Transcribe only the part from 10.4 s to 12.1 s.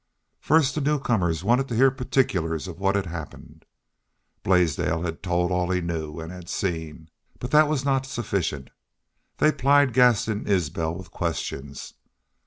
Isbel with questions.